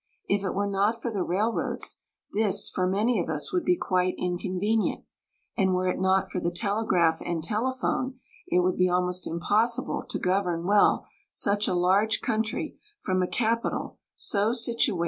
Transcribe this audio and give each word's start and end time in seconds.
If 0.27 0.43
it 0.43 0.55
were 0.55 0.65
not 0.71 0.99
for 0.99 1.11
the 1.11 1.21
railroads, 1.21 1.99
this, 2.33 2.71
for 2.71 2.87
many 2.87 3.19
of 3.19 3.29
us, 3.29 3.53
would 3.53 3.63
be 3.63 3.77
quite 3.77 4.15
inconvenient; 4.17 5.05
and 5.55 5.75
were 5.75 5.87
it 5.87 5.99
not 6.01 6.31
for 6.31 6.39
the 6.39 6.49
telegraph 6.49 7.21
and 7.23 7.43
telephone 7.43 8.15
it 8.47 8.61
would 8.61 8.77
be 8.77 8.89
almost 8.89 9.27
impossible 9.27 10.03
to 10.09 10.17
govern 10.17 10.65
well 10.65 11.05
such 11.29 11.67
a 11.67 11.75
large 11.75 12.19
country 12.19 12.79
from 13.03 13.21
a 13.21 13.27
capital 13.27 13.99
so 14.15 14.53
situated. 14.53 14.99